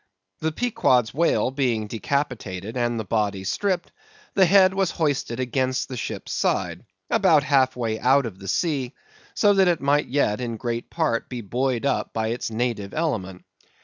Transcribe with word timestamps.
The 0.39 0.51
Pequod's 0.51 1.13
whale 1.13 1.51
being 1.51 1.85
decapitated 1.85 2.75
and 2.75 2.99
the 2.99 3.03
body 3.05 3.43
stripped, 3.43 3.91
the 4.33 4.47
head 4.47 4.73
was 4.73 4.89
hoisted 4.89 5.39
against 5.39 5.89
the 5.89 5.95
ship's 5.95 6.33
side—about 6.33 7.43
half 7.43 7.75
way 7.75 7.99
out 7.99 8.25
of 8.25 8.39
the 8.39 8.47
sea, 8.47 8.95
so 9.35 9.53
that 9.53 9.67
it 9.67 9.79
might 9.79 10.07
yet 10.07 10.41
in 10.41 10.57
great 10.57 10.89
part 10.89 11.29
be 11.29 11.41
buoyed 11.41 11.85
up 11.85 12.13
by 12.13 12.29
its 12.29 12.49
native 12.49 12.95
element. 12.95 13.45